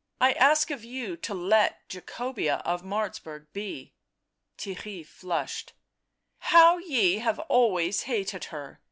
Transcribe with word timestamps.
"I 0.20 0.34
ask 0.34 0.70
of 0.70 0.84
you 0.84 1.16
to 1.16 1.34
let 1.34 1.88
Jacobea 1.88 2.62
of 2.64 2.84
Martzburg 2.84 3.48
be." 3.52 3.92
Theirry 4.56 5.04
flushed." 5.04 5.72
How 6.54 6.78
ye 6.78 7.18
have 7.18 7.40
always 7.50 8.02
hated 8.02 8.44
her 8.54 8.78